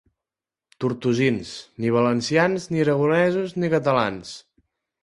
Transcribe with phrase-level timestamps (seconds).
[0.85, 1.51] Tortosins:
[1.83, 4.35] ni valencians, ni aragonesos, ni catalans.